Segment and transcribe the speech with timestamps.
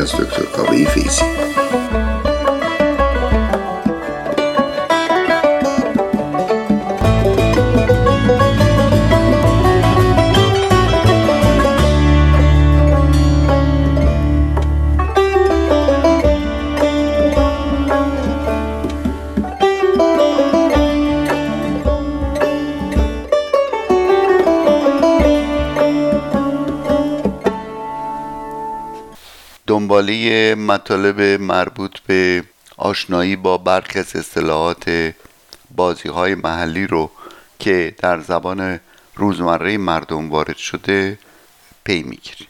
[0.00, 1.08] Sziasztok, csak a wi fi
[29.70, 32.44] دنباله مطالب مربوط به
[32.76, 35.12] آشنایی با برخی از اصطلاحات
[35.76, 37.10] بازی های محلی رو
[37.58, 38.80] که در زبان
[39.14, 41.18] روزمره مردم وارد شده
[41.84, 42.46] پی می‌گیریم.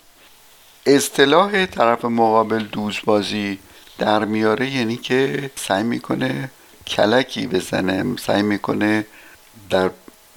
[0.86, 3.58] اصطلاح طرف مقابل دوست بازی
[3.98, 6.50] در میاره یعنی که سعی می‌کنه
[6.86, 9.06] کلکی بزنه سعی می‌کنه
[9.70, 9.90] در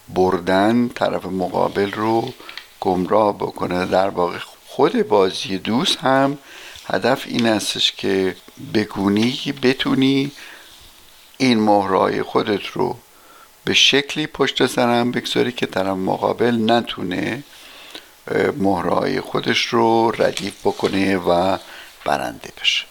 [0.10, 2.34] بردن طرف مقابل رو
[2.80, 3.86] گمراه بکنه.
[3.86, 6.38] در واقع خود بازی دوست هم
[6.86, 8.36] هدف این استش که
[8.74, 10.32] بگونی بتونی
[11.38, 12.98] این مهرهای خودت رو
[13.66, 17.44] به شکلی پشت سرم بگذاری که طرف مقابل نتونه
[18.58, 21.58] مهرهای خودش رو ردیف بکنه و
[22.06, 22.86] برنده بشه.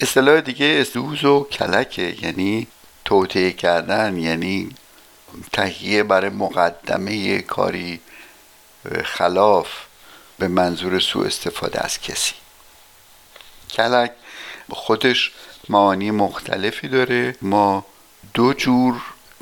[0.00, 2.66] اصطلاح دیگه استوز و کلکه یعنی
[3.04, 4.68] توطعه کردن یعنی
[5.52, 8.00] تهیه برای مقدمه کاری
[9.04, 9.68] خلاف
[10.38, 12.34] به منظور سوء استفاده از کسی.
[13.74, 14.12] کلک.
[14.70, 15.32] خودش
[15.68, 17.36] معانی مختلفی داره.
[17.42, 17.86] ما
[18.34, 18.94] دو جور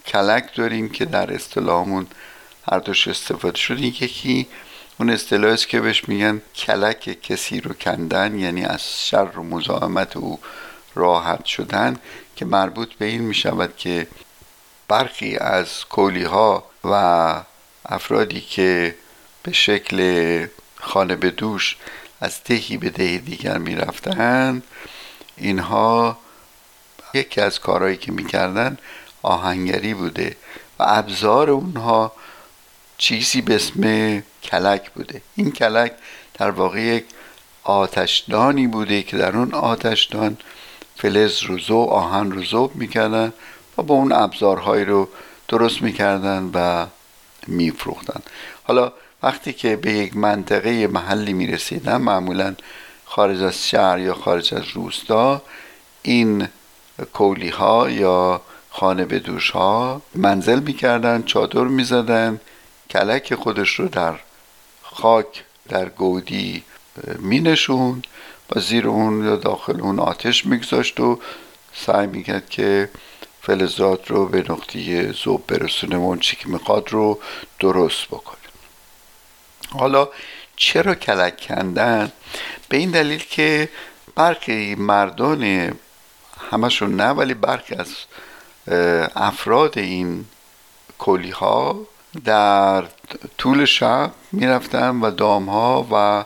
[0.06, 2.06] کلک داریم که در اصطلاحمون
[2.72, 4.46] هر دوش استفاده شده یکی
[5.00, 10.16] اون اصطلاحی است که بهش میگن کلک کسی رو کندن یعنی از شر و مزاحمت
[10.16, 10.38] او
[10.94, 11.96] راحت شدن
[12.36, 14.06] که مربوط به این می‌شود که
[14.88, 16.94] برخی از کولی ها و
[17.86, 18.94] افرادی که
[19.42, 20.46] به شکل
[20.80, 21.76] خانه به دوش
[22.22, 24.62] از دهی به دهی دیگر می‌رفتند
[25.36, 26.18] اینها
[27.14, 28.78] یکی از کارهایی که می‌کردن
[29.22, 30.36] آهنگری بوده
[30.78, 32.12] و ابزار اونها
[32.98, 35.22] چیزی به اسم کلک بوده.
[35.34, 35.92] این کلک
[36.34, 37.04] در واقع یک
[37.64, 40.36] آتشدانی بوده که در اون آتشدان
[40.96, 43.32] فلز رو زو آهن رو زوب می‌کردن
[43.78, 45.08] و با اون ابزارهایی رو
[45.48, 46.86] درست می‌کردن و
[47.46, 48.22] میفروختن.
[48.64, 52.54] حالا وقتی که به یک منطقه محلی می رسیدن معمولا
[53.04, 55.42] خارج از شهر یا خارج از روستا
[56.02, 56.48] این
[57.12, 58.40] کولی ها یا
[58.70, 62.40] خانه به دوش ها منزل می‌کردن چادر می‌زدن
[62.90, 64.18] کلک خودش رو در
[64.82, 66.62] خاک در گودی
[67.18, 68.02] مینشون
[68.56, 71.20] و زیر اون یا داخل اون آتش میگذاشت و
[71.74, 72.90] سعی می‌کرد که
[73.42, 77.18] فلزات رو به نقطه زوب برسونه و اون چی می‌خواد رو
[77.60, 78.41] درست بکنه.
[79.78, 80.08] حالا
[80.56, 82.12] چرا کلک کندن؟
[82.68, 83.68] به این دلیل که
[84.14, 85.72] برخی مردان
[86.50, 87.88] همشون نه ولی برخی از
[89.16, 90.24] افراد این
[90.98, 91.80] کلی ها
[92.24, 92.84] در
[93.38, 96.24] طول شب می‌رفتن و دام ها و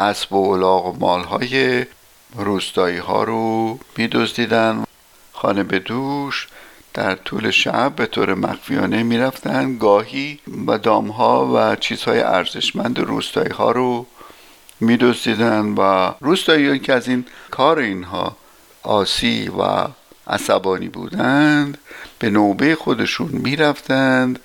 [0.00, 1.86] اسب و الاغ و مال های
[2.34, 4.84] روستایی ها رو میدزدیدن.
[5.32, 6.48] خانه به دوش
[6.96, 9.78] در طول شب به طور مخفیانه می‌رفتن.
[9.78, 14.06] گاهی و دامها و چیزهای ارزشمند روستایی ها رو
[14.80, 18.36] میدوستیدن و روستایی که از این کار اینها
[18.82, 19.88] آسی و
[20.26, 21.78] عصبانی بودند
[22.18, 24.38] به نوبه خودشون می‌رفتند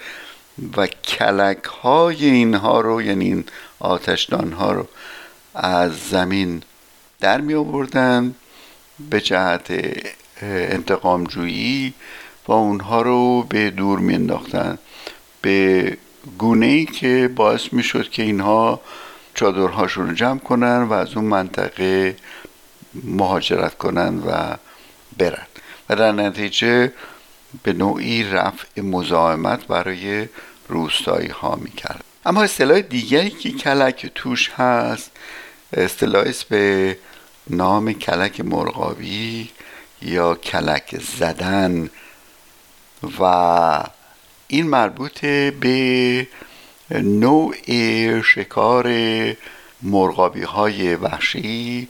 [0.78, 3.44] و کلک های اینها رو یعنی این
[3.80, 4.88] آتشدان ها رو
[5.56, 6.64] از زمین
[7.20, 8.36] در می آوردن
[9.10, 9.72] به جهت
[10.42, 11.94] انتقام جویی
[12.48, 14.78] و اونها رو به دور مینداختن
[15.42, 15.98] به
[16.38, 18.82] گونه ای که باعث می‌شد که اینها
[19.34, 22.16] چادرهاشون رو جمع کنن و از اون منطقه
[23.04, 24.56] مهاجرت کنن و
[25.18, 25.46] برن.
[25.90, 26.94] و در نتیجه
[27.64, 30.28] به نوعی رفع مزاحمت برای
[30.68, 32.04] روستایی ها می‌کرد.
[32.26, 35.12] اما اصطلاح دیگری که کلک توش هست
[35.74, 36.98] اصطلاحی است به
[37.50, 39.50] نام کلک مرغابی
[40.02, 41.90] یا کلک زدن.
[43.20, 43.24] و
[44.48, 45.26] این مربوط
[45.60, 46.28] به
[46.92, 47.56] نوع
[48.22, 48.88] شکار
[49.82, 51.88] مرغابی های وحشی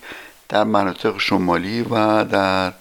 [0.49, 2.73] در مناطق شمالی و در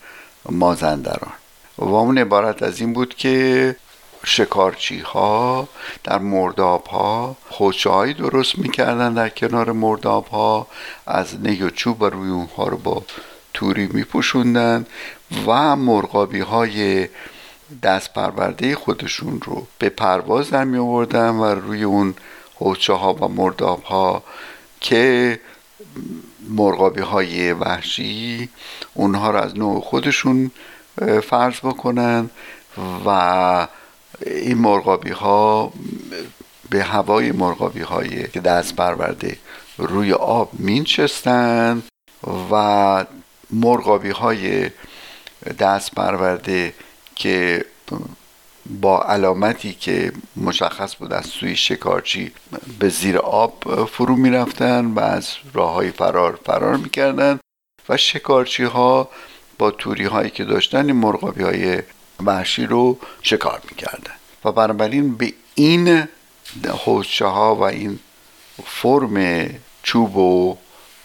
[0.51, 1.33] مازندران.
[1.79, 3.77] و اون عبارت از این بود که
[4.25, 5.69] شکارچی ها
[6.05, 10.67] در مرداب ها خوچه درست می‌کردن در کنار مرداب ها
[11.07, 13.03] از نی و چوب روی اونها رو با
[13.55, 14.87] توری میپوشوندن
[15.47, 17.09] و مرغابی های
[17.83, 22.15] دست پرورده خودشون رو به پرواز در می آوردن و روی اون
[22.55, 24.23] حوچه ها و مرداب ها
[24.81, 25.41] که
[26.49, 28.49] مرغابی های وحشی
[28.95, 30.51] اونها را از نوع خودشون
[31.23, 32.31] فرض بکنن
[33.07, 33.67] و
[34.27, 35.73] این مرغابی ها
[36.71, 39.39] به هوای مرغابی های که دست برورده
[39.79, 41.83] روی آب مینچستن
[42.53, 43.05] و
[43.51, 44.71] مرغابی های
[45.59, 46.75] دست پرورده
[47.21, 47.65] که
[48.81, 52.33] با علامتی که مشخص بود از سوی شکارچی
[52.79, 57.39] به زیر آب فرو می‌رفتن و از راه های فرار فرار می‌کردن
[57.89, 59.09] و شکارچی ها
[59.59, 61.83] با توری هایی که داشتن این مرغابی های
[62.25, 64.15] وحشی رو شکار می‌کردن.
[64.45, 66.09] و بنابراین به این
[66.85, 67.99] حوزچه ها و این
[68.65, 69.47] فرم
[69.83, 70.57] چوب و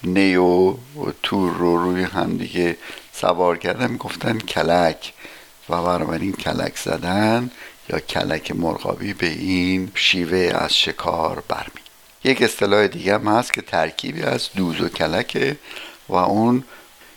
[0.04, 0.74] نی و
[1.22, 2.76] تور رو روی هم دیگه
[3.12, 5.12] سوار کردن می‌گفتن کلک.
[5.68, 7.50] و بنابراین کلک زدن
[7.88, 11.80] یا کلک مرغابی به این شیوه از شکار برمی.
[12.24, 15.56] یک اصطلاح دیگه هم هست که ترکیبی از دوز و کلک
[16.08, 16.64] و اون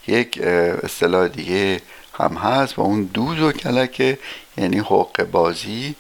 [0.07, 0.41] یک
[0.83, 1.81] اصطلاح دیگه
[2.13, 4.19] هم هست و اون دوز و کلک
[4.57, 5.95] یعنی حق بازی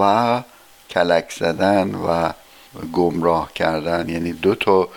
[0.00, 0.42] و
[0.90, 2.32] کلک زدن و
[2.92, 4.08] گمراه کردن.
[4.08, 4.88] یعنی دو تا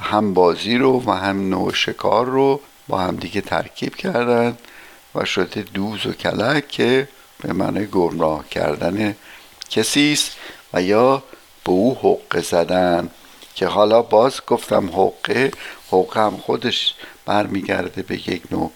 [0.00, 4.58] هم بازی رو و هم نوع شکار رو با هم دیگه ترکیب کردن.
[5.16, 7.08] و شده دوز و کلک که
[7.42, 9.16] به معنی گمراه کردن
[9.70, 10.36] کسی است
[10.72, 11.22] و یا
[11.64, 13.10] به او حقه زدن.
[13.56, 15.50] که حالا باز گفتم حقه
[15.90, 16.94] حقه هم خودش
[17.26, 18.72] برمیگرده به یک نوع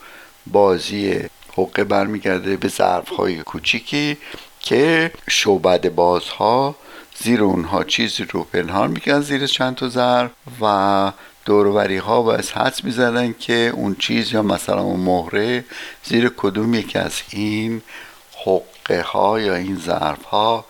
[0.47, 1.21] بازی
[1.57, 4.17] حقه برمیگرده به ظرف های کوچیکی
[4.61, 6.77] که شعبد بازها
[7.23, 11.13] زیر اونها چیزی رو پنهان می‌کنن زیر چند تا ظرف و
[11.45, 15.65] دوروری ها و از حدس می‌زنن که اون چیز یا مثلا اون مهره
[16.05, 17.83] زیر کدوم یکی از این
[18.45, 20.65] حقه ها یا این ظرف ها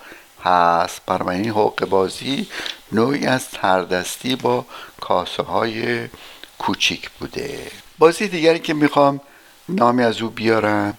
[0.45, 1.01] هست.
[1.07, 2.49] برای این حقه بازی
[2.93, 4.67] نوعی از تردستی با
[5.01, 6.09] کاسه های
[6.59, 7.71] کوچیک بوده.
[7.99, 9.21] بازی دیگری که می‌خوام
[9.69, 10.99] نامی از او بیارم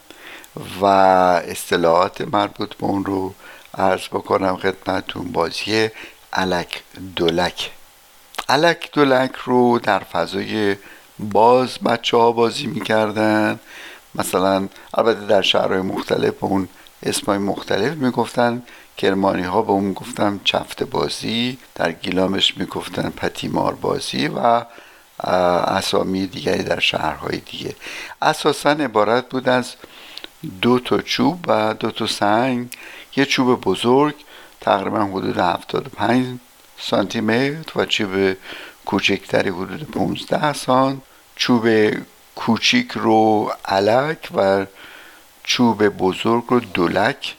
[0.81, 3.33] و اصطلاحات مربوط به اون رو
[3.77, 5.89] عرض بکنم خدمتون بازی
[6.33, 6.83] علک
[7.15, 7.71] دولک.
[8.51, 10.75] علک دولک رو در فضای
[11.19, 13.59] باز بچه ها بازی می‌کردن.
[14.15, 16.67] مثلا البته در شهرهای مختلف به اون
[17.03, 18.63] اسمای مختلف می‌گفتن.
[18.97, 24.65] کرمانی ها به اون گفتن چفت بازی در گیلامش می‌گفتن پتیمار بازی و
[25.19, 27.75] اسامی دیگری در شهرهای دیگه.
[28.21, 29.73] اساسا عبارت بود از
[30.61, 32.69] دو تا چوب و دو تا سنگ.
[33.15, 34.15] یه چوب بزرگ
[34.61, 36.25] تقریبا حدود 75
[36.81, 38.37] سانتی متر و چوب
[38.85, 41.01] کوچکتری حدود 15 سان.
[41.35, 41.67] چوب
[42.35, 44.65] کوچیک رو علک و
[45.43, 47.35] چوب بزرگ رو دولک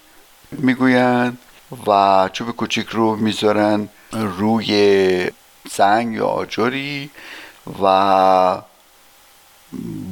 [0.51, 1.39] می‌گویند
[1.87, 5.31] و چوب کوچیک رو می‌ذارن روی
[5.71, 7.11] سنگ یا آجری
[7.83, 8.63] و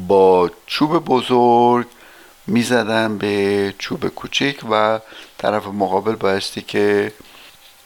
[0.08, 1.86] با چوب بزرگ
[2.46, 5.00] می‌زدن به چوب کوچیک و
[5.38, 7.12] طرف مقابل بایستی که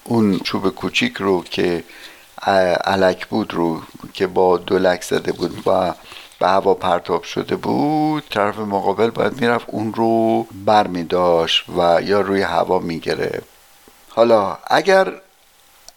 [0.04, 1.84] اون چوب کوچیک رو که
[2.84, 3.82] علک بود رو
[4.12, 5.94] که با دولک زده بود و
[6.38, 12.02] به هوا پرتاب شده بود طرف مقابل باید می‌رفت اون رو بر می داشت و
[12.02, 13.46] یا روی هوا می‌گرفت.
[14.08, 15.12] حالا اگر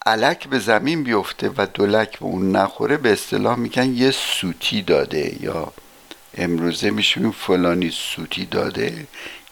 [0.06, 5.44] علک به زمین بیفته و دولک به اون نخوره به اصطلاح میگن یه سوتی داده
[5.44, 5.74] یا
[6.38, 9.08] امروزه میشه فلانی سوتی داده.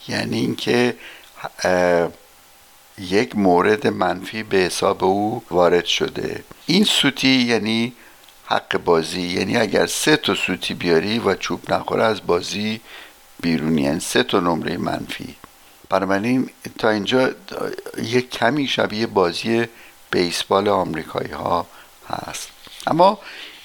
[0.08, 0.96] یعنی اینکه
[2.98, 6.44] یک مورد منفی به حساب او وارد شده.
[6.66, 7.92] این سوتی یعنی
[8.44, 9.20] حق بازی.
[9.20, 12.80] یعنی اگر سه تا سوتی بیاری و چوب نخوره از بازی
[13.40, 13.82] بیرونی.
[13.82, 15.34] یعنی سه تا نمره منفی.
[15.88, 17.30] بنابراین تا اینجا
[18.02, 19.66] یک کمی شبیه بازی
[20.10, 21.66] بیسبال آمریکایی ها
[22.08, 22.48] هست.
[22.86, 23.18] اما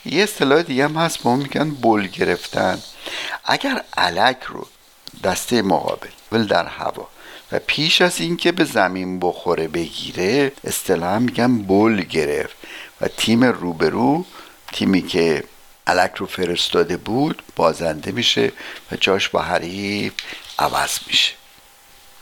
[0.05, 2.79] یه اصطلاح دیگه هم هست به اون میگن بل گرفتن.
[3.45, 4.67] اگر علک رو
[5.23, 7.07] دسته مقابل ول در هوا
[7.51, 12.55] و پیش از اینکه به زمین بخوره بگیره اصطلاحا میگن بل گرفت.
[13.01, 14.25] و تیم روبرو
[14.73, 15.43] تیمی که
[15.87, 18.51] علک رو فرستاده بود بازنده میشه
[18.91, 20.13] و جاش با حریف
[20.59, 21.33] عوض میشه.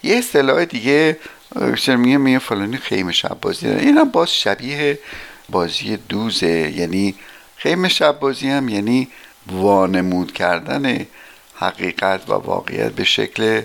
[0.04, 1.20] یه اصطلاح دیگه
[1.88, 5.00] میگه میگه فلانی خیمه شب بازی داره این هم باز شبیه
[5.50, 6.74] بازی دوزه.
[6.76, 7.16] یعنی
[7.58, 9.08] خیمه شب بازی هم یعنی
[9.48, 11.08] وانمود کردن
[11.56, 13.62] حقیقت و واقعیت به شکل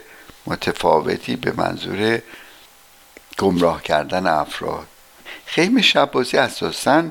[0.46, 2.22] متفاوتی به منظور
[3.38, 4.86] گمراه کردن افراد.
[5.46, 7.10] خیمه شب بازی اساسا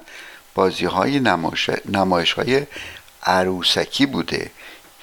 [0.56, 1.20] بازی های
[1.90, 2.66] نمایش, های
[3.24, 4.52] عروسکی بوده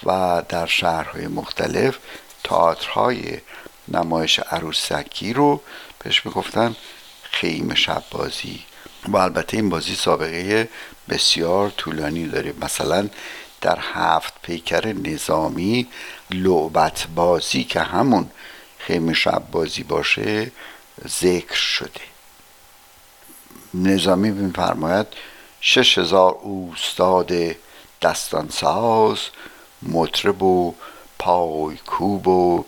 [0.04, 1.98] و در شهرهای مختلف
[2.44, 3.38] تئاترهای
[3.88, 5.60] نمایش عروسکی رو
[5.98, 6.76] بهش می‌گفتن
[7.22, 8.60] خیمه شب بازی
[9.08, 10.68] و البته این بازی سابقه
[11.08, 12.54] بسیار طولانی داره.
[12.62, 13.08] مثلا
[13.60, 15.88] در هفت پیکر نظامی
[16.30, 18.30] لعبت بازی که همون
[18.78, 20.52] خیمه شب بازی باشه
[21.08, 22.00] ذکر شده.
[23.74, 25.06] نظامی میفرماید
[25.60, 27.32] شش هزار اوستاد
[28.02, 29.18] دستانساز
[29.82, 30.74] مطرب و
[31.18, 32.64] پای کوب و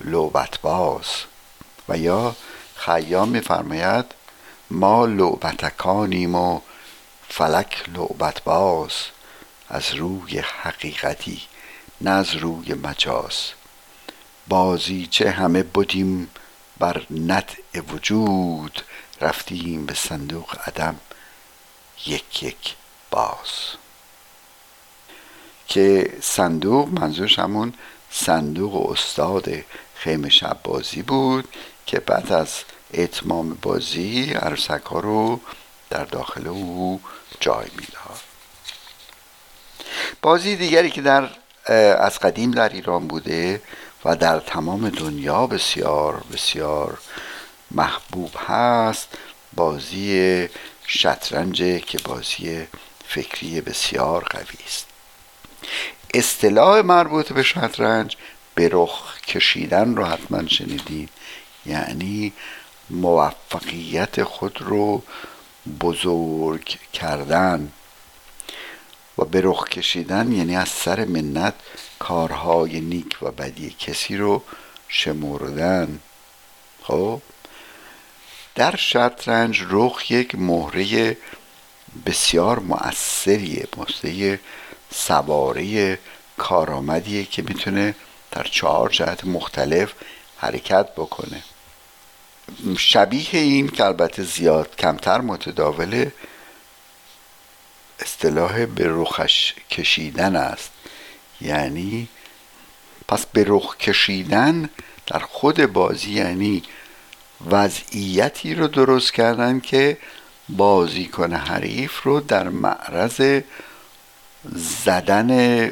[0.00, 1.06] لعبت باز
[1.88, 2.36] و یا
[2.74, 4.04] خیام میفرماید
[4.70, 6.60] ما لعبتکانیم و
[7.28, 8.92] فلک لعبت باز
[9.68, 11.42] از روی حقیقتی
[12.00, 13.36] نه از روی مجاز.
[14.48, 16.30] بازی چه همه بودیم
[16.78, 18.82] بر نطع وجود
[19.20, 21.00] رفتیم به صندوق عدم.
[22.06, 22.74] یک یک
[23.10, 23.76] باز.
[25.68, 27.74] که صندوق منظورش همون
[28.10, 29.50] صندوق استاد
[29.94, 31.48] خیمه شب بازی بود
[31.86, 32.54] که بعد از
[32.94, 35.40] اتمام بازی عروسک ها رو
[35.90, 37.00] در داخل او
[37.40, 38.05] جای می‌داد.
[40.22, 41.28] بازی دیگری که در
[41.98, 43.62] از قدیم در ایران بوده
[44.04, 46.98] و در تمام دنیا بسیار بسیار
[47.70, 49.08] محبوب هست
[49.54, 50.48] بازی
[50.86, 52.66] شطرنج که بازی
[53.08, 54.86] فکری بسیار قوی است.
[56.14, 58.16] اصطلاح مربوط به شطرنج
[58.54, 61.08] به رخ کشیدن رو حتما شنیدید
[61.66, 62.32] یعنی
[62.90, 65.02] موفقیت خود رو
[65.80, 67.72] بزرگ کردن.
[69.18, 71.54] و به رخ کشیدن یعنی از سر منت
[71.98, 74.42] کارهای نیک و بدی کسی رو
[74.88, 76.00] شمردن.
[76.82, 77.22] خب؟
[78.54, 81.16] در شطرنج رخ یک مهره
[82.06, 84.40] بسیار مؤثریه مهره
[84.94, 85.98] سواره
[86.36, 87.94] کارآمدیه که می‌تونه
[88.30, 89.92] در چهار جهت مختلف
[90.36, 91.42] حرکت بکنه.
[92.78, 96.12] شبیه این که البته زیاد کمتر متداوله
[98.00, 100.70] اصطلاح به رخش کشیدن است.
[101.40, 102.08] یعنی
[103.08, 104.70] پس به رخ کشیدن
[105.06, 106.62] در خود بازی یعنی
[107.50, 109.98] وضعیتی رو درست کردن که
[110.48, 113.42] بازیکن حریف رو در معرض
[114.84, 115.70] زدن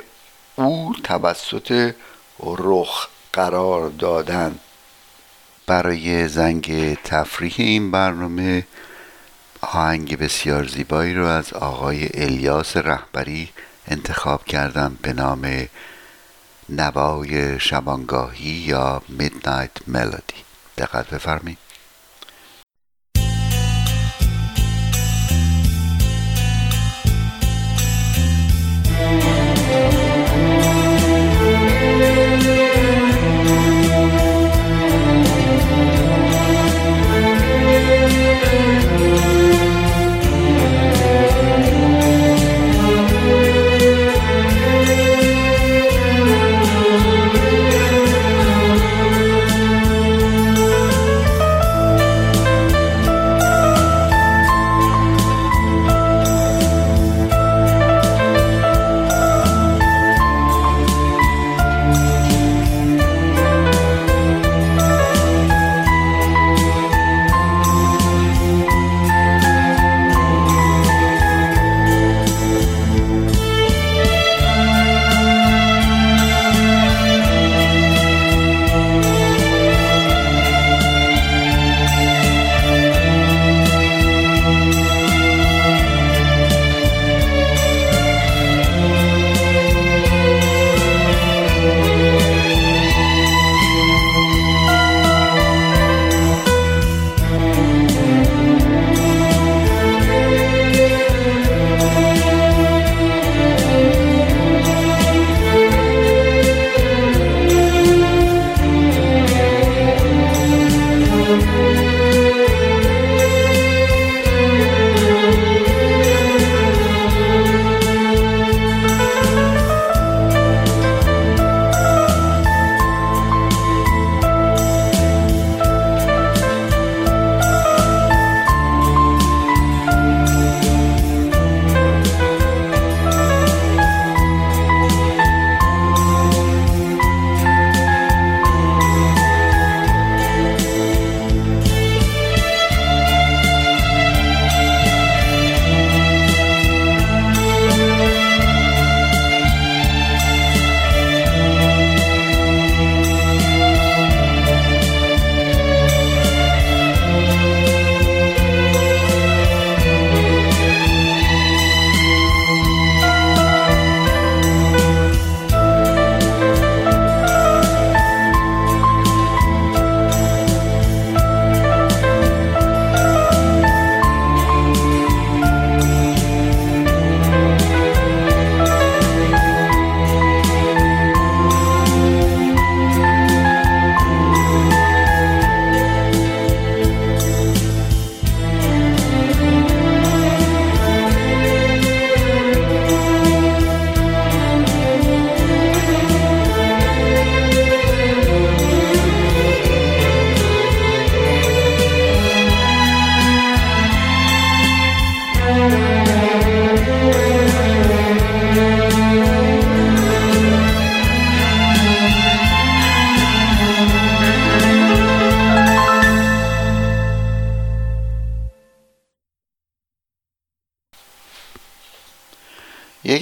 [0.57, 1.95] او توسط
[2.40, 4.59] رخ قرار دادن.
[5.66, 8.66] برای زنگ تفریح این برنامه
[9.64, 13.49] آهنگ بسیار زیبایی رو از آقای الیاس رهبری
[13.88, 15.68] انتخاب کردم به نام
[16.68, 20.44] نوای شبانگاهی یا میدنایت ملودی
[20.78, 21.63] دقت بفرمایید.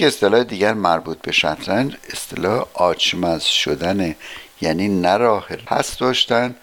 [0.03, 4.15] یک اصطلاح دیگر مربوط به شطرنج اصطلاح آچمز شدن
[4.61, 6.55] یعنی نه راه پس داشتن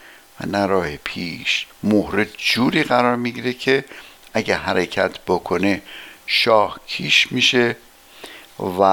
[0.42, 1.68] و نه پیش.
[1.84, 3.86] مهره جوری قرار می‌گیره که
[4.34, 5.82] اگه حرکت بکنه
[6.28, 7.76] شاه کیش میشه
[8.60, 8.84] و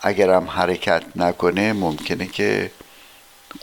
[0.00, 2.70] اگرم حرکت نکنه ممکنه که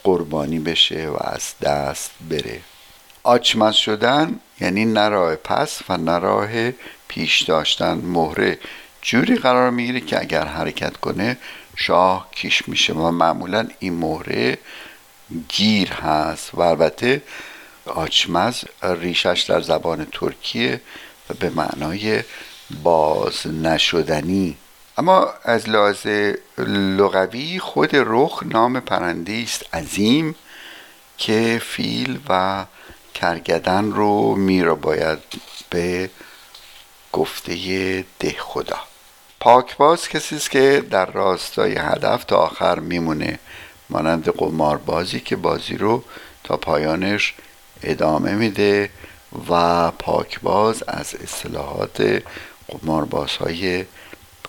[0.03, 2.61] قربانی بشه و از دست بره.
[3.23, 6.73] آچمز شدن یعنی نه راه پس و نه
[7.07, 7.93] پیش داشتن.
[7.93, 8.59] مهره
[9.01, 11.37] جوری قرار می‌گیره که اگر حرکت کنه
[11.75, 14.57] شاه کیش میشه و معمولا این مهره
[15.47, 17.21] گیر هست و البته
[17.85, 20.81] آچمز ریشش در زبان ترکیه
[21.29, 22.23] و به معنای
[22.83, 24.57] باز نشدنی.
[24.97, 26.07] اما از لحاظ
[26.97, 30.35] لغوی خود رخ نام پرنده است عظیم
[31.17, 32.65] که فیل و
[33.13, 35.19] کرگدن رو میرا باید
[35.69, 36.09] به
[37.11, 38.88] گفته ده خدا.
[39.39, 43.39] پاکباز کسی است که در راستای هدف تا آخر میمونه
[43.89, 46.03] مانند قماربازی که بازی رو
[46.43, 47.33] تا پایانش
[47.83, 48.89] ادامه میده
[49.49, 52.23] و پاکباز از اصطلاحات
[52.67, 53.85] قماربازهای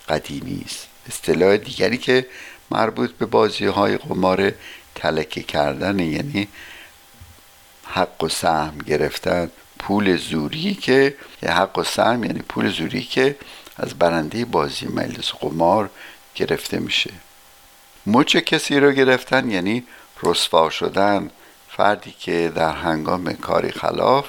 [0.09, 0.89] قدیمی است.
[1.09, 2.27] اصطلاح دیگری که
[2.71, 4.53] مربوط به بازی های قمار
[4.95, 6.49] تلکه کردن یعنی
[7.85, 13.37] حق و سهم گرفتن پول زوری که حق و سهم یعنی پول زوری که
[13.81, 15.91] از برنده بازی مجلس قمار
[16.35, 17.11] گرفته میشه.
[18.07, 19.85] مچ کسی رو گرفتن یعنی
[20.23, 21.31] رسوا شدن
[21.69, 24.29] فردی که در هنگام کاری خلاف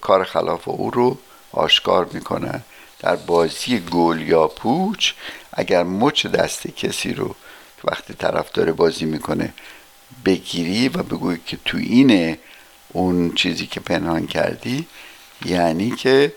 [0.00, 1.18] کار خلاف او رو
[1.52, 2.60] آشکار می‌کنه.
[3.00, 5.12] در بازی گل یا پوچ
[5.52, 7.34] اگر مچ دست کسی رو
[7.84, 9.54] وقتی طرف داره بازی می‌کنه
[10.24, 12.38] بگیری و بگویی که تو اینه
[12.92, 14.86] اون چیزی که پنهان کردی
[15.44, 16.32] یعنی که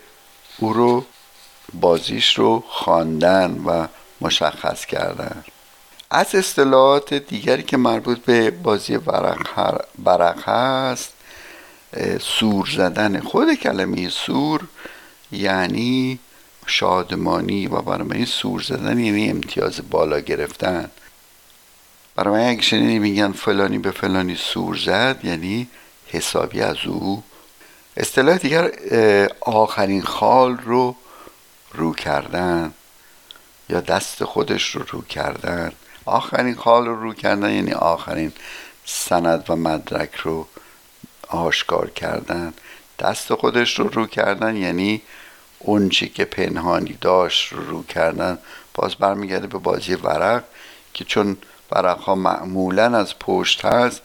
[0.58, 1.06] او رو
[1.73, 3.88] بازیش رو خواندن و
[4.21, 5.43] مشخص کردن.
[6.10, 8.97] از اصطلاحات دیگری که مربوط به بازی
[9.97, 11.13] برق هست
[12.19, 14.62] سور زدن خود کلمه سور
[15.32, 16.19] یعنی
[16.65, 20.91] شادمانی و برای سور زدن یعنی امتیاز بالا گرفتن.
[22.15, 25.67] برای من اگه شنیدی میگن فلانی به فلانی سور زد یعنی
[26.08, 27.23] حسابی از او.
[27.97, 28.71] اصطلاح دیگر
[29.41, 30.95] آخرین خال رو
[31.78, 32.74] رو کردن
[33.70, 35.72] یا دست خودش رو رو کردن.
[36.06, 38.32] آخرین خال رو رو کردن یعنی آخرین
[38.86, 40.48] سند و مدرک رو
[41.28, 42.54] آشکار کردن.
[43.00, 45.02] دست خودش رو رو کردن یعنی
[45.60, 48.38] اون چی که پنهانی داشت رو رو کردن.
[48.74, 50.44] باز برمیگرده به بازی ورق
[50.94, 51.38] که چون
[51.72, 54.02] ورق ها معمولا از پشت هست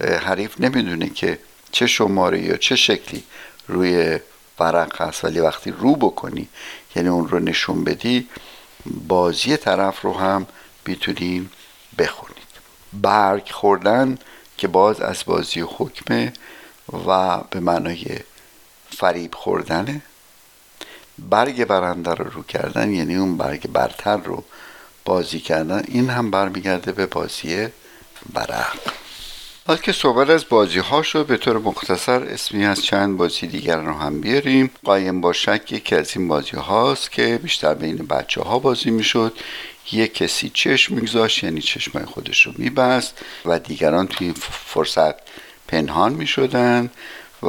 [0.00, 1.38] حریف نمی‌دونه که
[1.72, 3.24] چه شماره یا چه شکلی
[3.68, 4.18] روی
[4.58, 5.24] ورق هست.
[5.24, 6.48] ولی وقتی رو بکنی
[6.96, 8.28] یعنی اون رو نشون بدی
[9.08, 10.46] بازی طرف رو هم
[10.86, 11.50] می‌تونیم
[11.98, 12.44] بخونید.
[12.92, 14.18] برگ خوردن
[14.56, 16.32] که باز از بازی حکمه
[17.08, 18.06] و به معنای
[18.90, 20.02] فریب خوردنه
[21.18, 24.44] برگ برنده رو رو کردن یعنی اون برگ برتر رو
[25.04, 25.82] بازی کردن.
[25.88, 27.68] این هم برمیگرده به بازی
[28.32, 29.03] برق.
[29.66, 33.76] حال که صحبت از بازی ها شد به طور مختصر اسمی از چند بازی دیگر
[33.76, 34.70] رو هم بیاریم.
[34.84, 39.38] قایم با شک یکی از این بازی هاست که بیشتر بین بچه ها بازی می‌شد.
[39.92, 45.14] یک کسی چشم میگذاشت یعنی چشمای خودش رو میبست و دیگران توی این فرصت
[45.68, 46.90] پنهان می‌شدن
[47.42, 47.48] و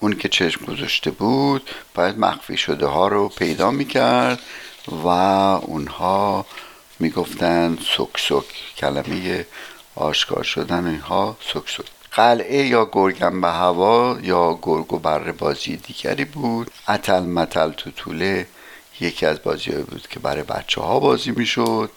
[0.00, 4.40] اون که چشم گذاشته بود باید مخفی شده ها رو پیدا می‌کرد
[4.88, 6.46] و اونها
[6.98, 9.46] می‌گفتن سک سک کلمه
[9.98, 15.76] آشکار شدن اینها سک سک قلعه یا گرگم به هوا یا گرگ و بره بازی
[15.76, 16.70] دیگری بود.
[16.88, 18.46] اتل متل تو طوله
[19.00, 21.90] یکی از بازی بود که برای بچه ها بازی می‌شد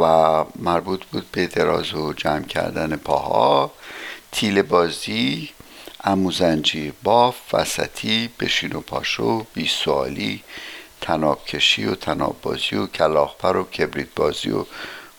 [0.00, 3.72] و مربوط بود به دراز و جمع کردن پاها.
[4.32, 5.48] تیل بازی
[6.04, 10.42] اموزنجی باف وسطی بشین و پاشو بی سوالی
[11.00, 14.64] تناب کشی و تناب بازی و کلاخپر و کبریت بازی و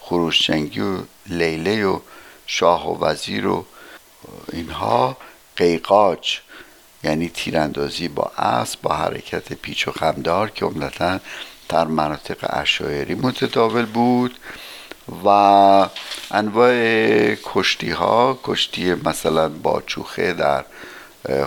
[0.10, 2.00] خروش جنگی و لیله و
[2.46, 3.66] شاه و وزیر و
[4.54, 5.18] اینها
[5.56, 6.40] قیقاج
[7.04, 11.20] یعنی تیراندازی با اسب با حرکت پیچ و خمدار که عمدتا
[11.70, 14.40] در مناطق اشایری متداول بود
[15.26, 15.28] و
[16.32, 20.66] انواع کشتی ها کشتی مثلا با چوخه در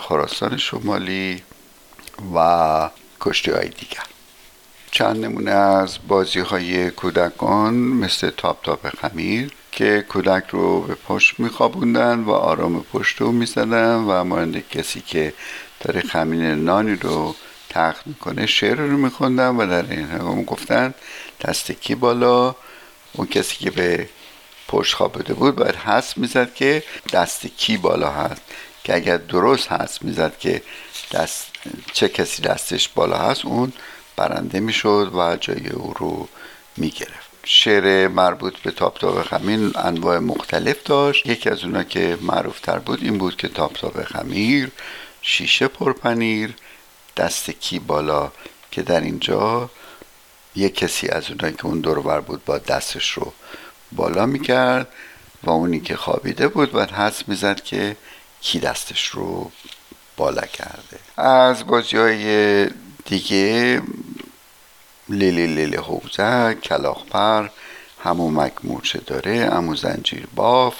[0.01, 1.43] خراسان شمالی
[2.35, 4.05] و کشتی های دیگر.
[4.93, 11.41] چند نمونه از بازی های کودکان مثل تاپ تاپ خمیر که کودک رو به پشت
[11.41, 15.33] میخوابوندن و آرام پشت رو می‌زدن و مانند کسی که
[15.81, 17.35] داره خمین نانی رو
[17.69, 20.95] تخت می‌کنه شعر رو میخوندن و در این هنگام گفتن
[21.41, 22.57] دست کی بالا؟
[23.13, 24.09] اون کسی که به
[24.69, 28.43] پشت خوابیده بود باید حس می‌زد که دست کی بالا هست.
[28.85, 30.63] که اگر درست حس می‌زد که
[31.13, 31.47] دست
[31.93, 33.73] چه کسی دستش بالا هست اون
[34.21, 36.29] برنده می‌شد و جای او رو
[36.77, 37.31] می‌گرفت.
[37.45, 41.27] شعر مربوط به تاپ خمیر انواع مختلف داشت.
[41.27, 44.71] یکی از اونا که معروف تر بود این بود که تاپ خمیر
[45.23, 46.55] شیشه پرپنیر
[47.17, 48.33] دست کی بالا
[48.71, 49.71] که در اینجا
[50.57, 53.33] یک کسی از اونایی که اون دور بود با دستش رو
[53.93, 54.89] بالا می‌کرد
[55.43, 57.97] و اونی که خوابیده بود باید حس می‌زد که
[58.41, 59.51] کی دستش رو
[60.17, 60.99] بالا کرده.
[61.17, 62.69] از بازی های
[63.05, 63.83] دیگه
[65.09, 67.49] لیلی لیلی حوزه کلاخپر
[68.05, 70.75] همو مکمورچه داره امو زنجیر باف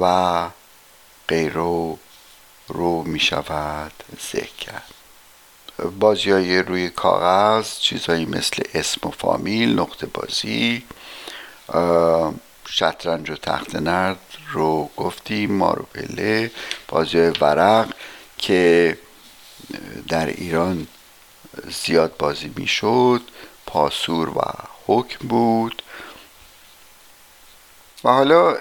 [0.00, 0.48] و
[1.28, 1.98] غیرو
[2.68, 3.92] رو می شود
[4.32, 4.94] ذکر کرد
[6.00, 10.84] بازی های روی کاغذ چیزهایی مثل اسم و فامیل نقطه بازی
[12.68, 14.18] شطرنج و تخت نرد
[14.52, 16.50] رو گفتیم مارو پله
[16.88, 17.94] بازی ورق
[18.38, 18.98] که
[20.08, 20.86] در ایران
[21.84, 23.22] زیاد بازی می‌شد
[23.66, 24.42] پاسور و
[24.86, 25.82] حکم بود.
[28.04, 28.54] و حالا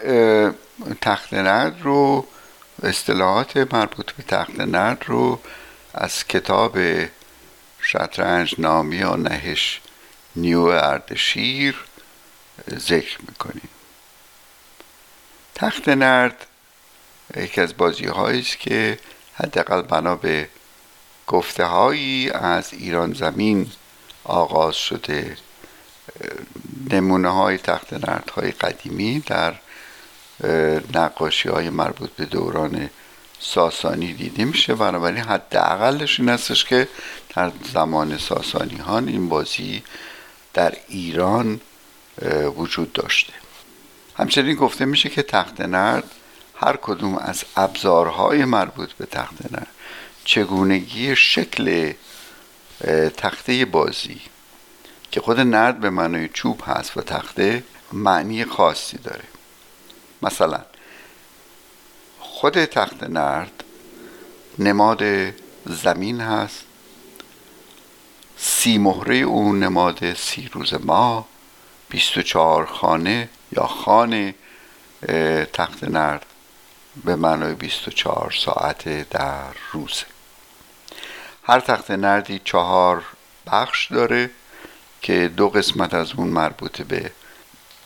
[1.02, 2.28] تخت نرد رو
[2.84, 5.40] اصطلاحات مربوط به تخت نرد رو
[5.94, 6.78] از کتاب
[7.82, 9.82] شطرنج نامی و نهش
[10.36, 11.76] نیو اردشیر
[12.70, 13.70] ذکر می‌کنیم.
[15.56, 16.46] تخت نرد
[17.38, 19.00] یکی از بازی است که
[19.34, 20.50] حداقل بنا به
[21.32, 23.72] گفته هایی از ایران زمین
[24.24, 25.38] آغاز شده
[26.92, 29.56] نمونه های تخت نرد های قدیمی در
[30.94, 32.90] نقاشی های مربوط به دوران
[33.40, 34.76] ساسانی دیده میشه.
[34.76, 36.88] بنابراین حداقلش این هستش که
[37.36, 39.84] در زمان ساسانی هان این بازی
[40.54, 41.62] در ایران
[42.58, 43.34] وجود داشته.
[44.18, 46.12] همچنین گفته میشه که تخت نرد
[46.56, 49.68] هر کدوم از ابزارهای مربوط به تخت نرد
[50.26, 51.94] چگونگی شکل
[53.18, 54.22] تخته بازی
[55.12, 59.24] که خود نرد به معنای چوب هست و تخته معنی خاصی داره.
[60.22, 60.66] مثلا
[62.20, 63.64] خود تخت نرد
[64.60, 65.04] نماد
[65.66, 66.64] زمین هست
[68.38, 71.28] سی مهره اون نماد سی روز ما
[71.90, 74.36] 24 خانه یا خانه
[75.54, 76.26] تخت نرد
[77.06, 80.06] به معنای 24 ساعت در روزه.
[81.44, 83.04] هر تخت نردی چهار
[83.48, 84.30] بخش داره
[85.02, 87.12] که دو قسمت از اون مربوط به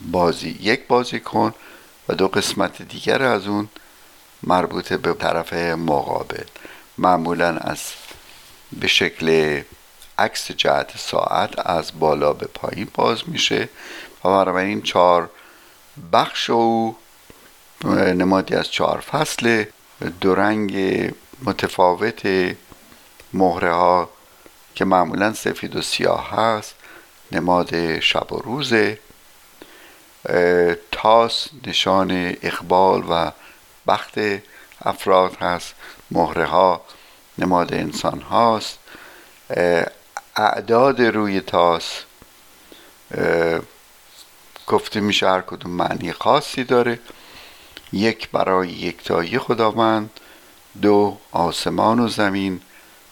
[0.02, 1.54] بازی یک بازی کن
[2.10, 3.70] و دو قسمت دیگر از اون
[4.44, 6.44] مربوط به طرف مقابل.
[6.98, 7.80] معمولا از
[8.80, 9.62] به شکل
[10.18, 13.70] عکس جهت ساعت از بالا به پایین باز میشه
[14.24, 15.30] و این چهار
[16.14, 16.96] بخش او
[17.86, 19.64] نمادی از چهار فصل
[20.22, 20.74] دو رنگ
[21.44, 22.26] متفاوت
[23.34, 24.10] مهره ها
[24.76, 26.76] که معمولا سفید و سیاه هست
[27.32, 29.00] نماد شب و روزه.
[30.92, 33.32] تاس نشان اقبال و
[33.88, 34.14] بخت
[34.82, 35.74] افراد هست.
[36.12, 36.82] مهره ها
[37.38, 38.80] نماد انسان هاست.
[40.36, 42.00] اعداد روی تاس.
[44.68, 47.00] گفته میشه هر کدوم معنی خاصی داره.
[47.94, 50.10] یک برای یکتایی خداوند
[50.82, 52.62] دو آسمان و زمین.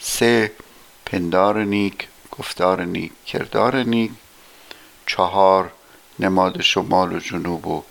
[0.05, 0.51] سه
[1.05, 4.11] پندار نیک گفتار نیک کردار نیک.
[5.05, 5.71] چهار
[6.19, 7.83] نماد شمال و جنوب و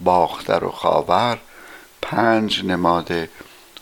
[0.00, 1.38] باختر و خاور.
[2.02, 3.28] پنج نماد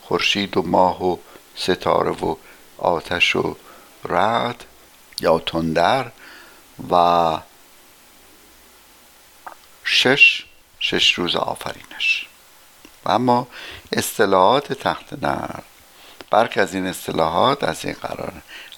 [0.02, 1.16] خورشید و ماه و
[1.56, 2.37] ستاره و
[2.78, 3.56] آتش و
[4.04, 4.64] رعد
[5.20, 6.10] یا تندر.
[6.90, 7.38] و
[9.84, 10.46] شش
[10.80, 12.26] شش روز آفرینش.
[13.04, 13.46] و اما
[13.92, 15.64] اصطلاحات تخت نرد.
[16.35, 18.33] برک از این اصطلاحات از این قرار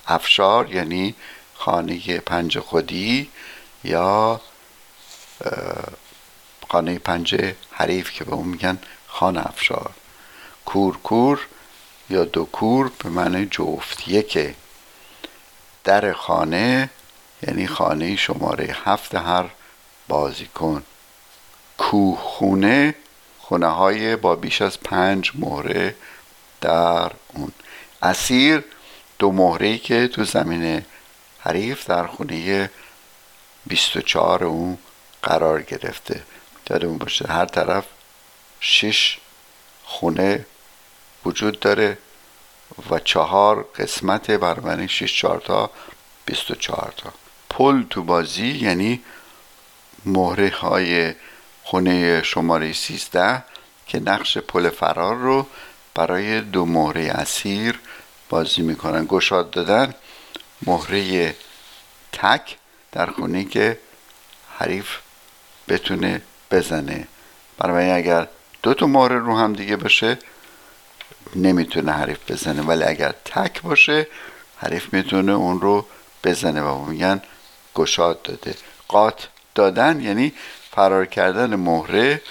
[0.07, 1.14] افشار یعنی
[1.55, 3.31] خانه پنج خودی
[3.85, 4.40] یا
[6.69, 9.90] خانه پنج حریف که به اون میگن خانه افشار.
[10.64, 11.40] کور کور
[12.11, 14.09] یا دو کور به معنی جفت.
[14.09, 14.55] یکه
[15.85, 16.90] در خانه
[17.42, 19.45] یعنی خانه شماره هفت هر
[20.09, 20.83] بازیکن.
[21.79, 22.95] کوه خونه
[23.38, 25.95] خونه های با بیش از پنج مهره
[26.66, 27.52] در اون
[28.02, 28.64] اسیر
[29.18, 30.85] دو مهره که تو زمین
[31.38, 32.70] حریف در خونه
[33.66, 34.79] 24 اون
[35.22, 36.22] قرار گرفته.
[36.70, 37.85] اون باشه هر طرف
[38.61, 39.18] شش
[39.85, 40.46] خونه
[41.24, 41.98] وجود داره
[42.90, 45.70] و چهار قسمت بنابراین 6 4 تا
[46.24, 47.12] 24 تا.
[47.50, 49.02] پل تو بازی یعنی
[50.05, 51.14] مهره های
[51.64, 53.44] خونه شماره 13
[53.87, 55.46] که نقش پل فرار رو
[55.96, 57.78] برای دو مهره اسیر
[58.28, 59.04] بازی می‌کنن.
[59.04, 59.94] گشاد دادن
[60.66, 61.35] مهره
[62.12, 62.56] تک
[62.92, 63.78] در خونه که
[64.59, 64.88] حریف
[65.68, 67.09] بتونه بزنه.
[67.59, 68.28] برای اگر
[68.62, 70.18] دو تا مهره رو هم دیگه باشه
[71.37, 72.62] نمی‌تونه حریف بزنه.
[72.62, 74.06] ولی اگر تک باشه
[74.56, 75.87] حریف می‌تونه اون رو
[76.24, 77.22] بزنه و میگن
[77.74, 78.54] گشاد داده.
[78.88, 80.32] قات دادن یعنی
[80.70, 82.22] فرار کردن مهره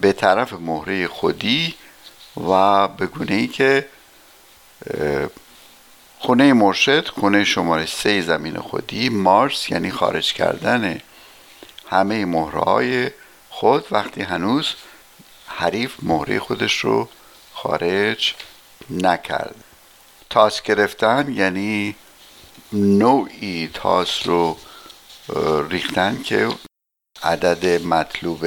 [0.00, 1.74] به طرف مهره خودی
[2.36, 3.88] و به گونه ای که
[6.18, 11.00] خونه مرشد خونه شماره سه زمین خودی مارس یعنی خارج کردن
[11.90, 13.10] همه مهره های
[13.50, 14.74] خود وقتی هنوز
[15.46, 17.08] حریف مهره خودش رو
[17.54, 18.34] خارج
[18.90, 19.54] نکرد.
[20.30, 21.96] تاس گرفتن یعنی
[22.72, 24.56] نوعی تاس رو
[25.70, 26.48] ریختن که
[27.22, 28.46] عدد مطلوب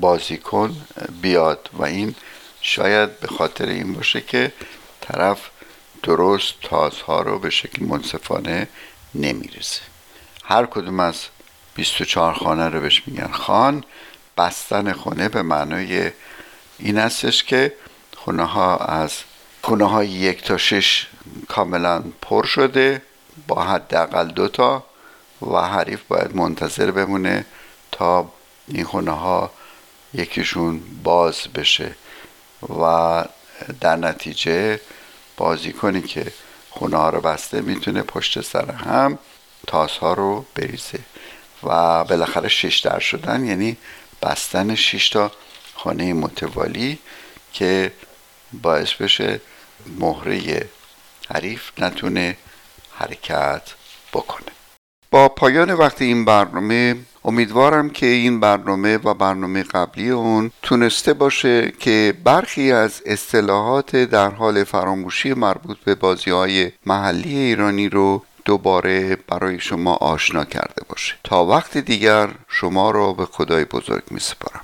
[0.00, 0.76] بازیکن
[1.22, 2.14] بیاد و این
[2.60, 4.52] شاید به خاطر این باشه که
[5.00, 5.38] طرف
[6.02, 8.68] درست تاس ها رو به شکل منصفانه
[9.14, 9.80] نمی‌رسه.
[10.44, 11.16] هر کدوم از
[11.74, 13.84] 24 خانه رو بهش میگن خان.
[14.38, 16.10] بستن خونه به معنای
[16.78, 17.74] این هستش که
[18.16, 19.12] خونه ها از
[19.62, 21.06] خونه های یک تا شش
[21.48, 23.02] کاملا پر شده
[23.48, 24.84] با حداقل دو تا
[25.42, 27.44] و حریف باید منتظر بمونه
[27.92, 28.32] تا
[28.68, 29.50] این خونه ها
[30.14, 31.94] یکیشون باز بشه
[32.80, 33.24] و
[33.80, 34.80] در نتیجه
[35.36, 36.32] بازی کنی که
[36.70, 39.18] خونه ها رو بسته می‌تونه پشت سر هم
[39.66, 40.98] تاس ها رو بریزه.
[41.62, 43.76] و بالاخره شش در شدن یعنی
[44.22, 45.32] بستن شش تا
[45.74, 46.98] خانه متوالی
[47.52, 47.92] که
[48.52, 49.40] باعث بشه
[49.98, 50.68] مهره
[51.30, 52.36] حریف نتونه
[52.94, 53.62] حرکت
[54.12, 54.52] بکنه.
[55.10, 61.72] با پایان وقت این برنامه امیدوارم که این برنامه و برنامه قبلی اون تونسته باشه
[61.78, 69.16] که برخی از اصطلاحات در حال فراموشی مربوط به بازی های محلی ایرانی رو دوباره
[69.28, 71.14] برای شما آشنا کرده باشه.
[71.24, 74.60] تا وقت دیگر شما را به خدای بزرگ می سپارم